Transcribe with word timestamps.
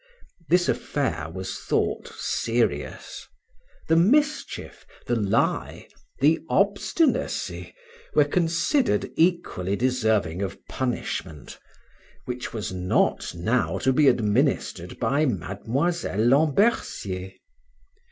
This 0.49 0.67
affair 0.67 1.29
was 1.31 1.59
thought 1.59 2.07
serious; 2.17 3.27
the 3.87 3.95
mischief, 3.95 4.83
the 5.05 5.15
lie, 5.15 5.87
the 6.21 6.39
obstinacy, 6.49 7.75
were 8.15 8.25
considered 8.25 9.11
equally 9.15 9.75
deserving 9.75 10.41
of 10.41 10.57
punishment, 10.65 11.59
which 12.25 12.51
was 12.51 12.73
not 12.73 13.35
now 13.35 13.77
to 13.77 13.93
be 13.93 14.07
administered 14.07 14.99
by 14.99 15.27
Miss 15.27 16.03
Lambercier. 16.03 17.33